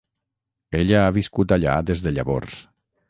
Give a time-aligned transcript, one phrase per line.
[0.79, 2.63] Ella ha viscut allà des de llavors.